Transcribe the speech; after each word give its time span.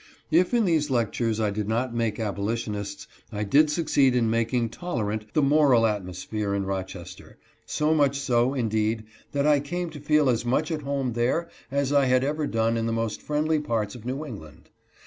If 0.31 0.51
in 0.51 0.65
these 0.65 0.89
lectures 0.89 1.39
I 1.39 1.51
did 1.51 1.67
not 1.69 1.93
make 1.93 2.19
abolition 2.19 2.73
ists, 2.73 3.05
I 3.31 3.43
did 3.43 3.69
succeed 3.69 4.15
in 4.15 4.31
making 4.31 4.69
tolerant 4.69 5.31
the 5.35 5.43
moral 5.43 5.83
atmos 5.83 6.25
phere 6.25 6.55
in 6.55 6.65
Rochester; 6.65 7.37
so 7.67 7.93
much 7.93 8.17
so, 8.19 8.55
indeed, 8.55 9.03
that 9.31 9.45
I 9.45 9.59
came 9.59 9.91
to 9.91 9.99
feel 9.99 10.27
as 10.27 10.43
much 10.43 10.71
at 10.71 10.81
home 10.81 11.13
there 11.13 11.51
as 11.69 11.93
I 11.93 12.05
had 12.05 12.23
ever 12.23 12.47
done 12.47 12.77
in 12.77 12.87
the 12.87 12.91
most 12.91 13.21
friendly 13.21 13.59
parts 13.59 13.93
of 13.93 14.03
New 14.03 14.25
England. 14.25 14.71